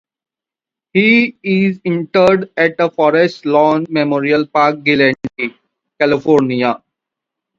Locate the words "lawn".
3.45-3.85